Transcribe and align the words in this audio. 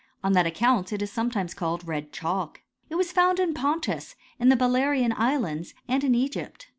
On 0.23 0.33
that 0.33 0.47
ac« 0.47 0.55
count 0.55 0.91
it 0.91 1.03
is 1.03 1.11
sometimes 1.11 1.53
called 1.53 1.87
red 1.87 2.11
chalk. 2.11 2.61
It 2.89 2.95
was 2.95 3.11
found 3.11 3.39
in 3.39 3.53
Pontus, 3.53 4.15
in 4.39 4.49
the 4.49 4.55
Balearian 4.57 5.13
islands, 5.15 5.75
and 5.87 6.03
in 6.03 6.15
Egypt. 6.15 6.69